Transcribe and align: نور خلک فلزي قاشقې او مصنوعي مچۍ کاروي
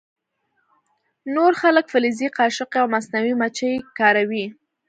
نور 1.35 1.51
خلک 1.61 1.85
فلزي 1.93 2.27
قاشقې 2.37 2.77
او 2.81 2.87
مصنوعي 2.93 3.33
مچۍ 3.41 3.73
کاروي 3.99 4.45